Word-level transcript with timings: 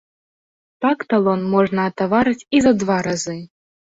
Так 0.85 1.03
талон 1.11 1.43
можна 1.55 1.81
атаварыць 1.91 2.47
і 2.57 2.61
за 2.67 2.73
два 2.85 2.97
разы. 3.11 3.37